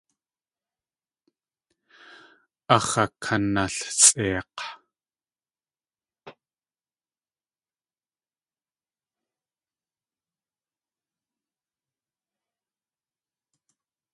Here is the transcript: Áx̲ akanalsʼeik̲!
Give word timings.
Áx̲ 2.75 2.93
akanalsʼeik̲! 3.03 4.61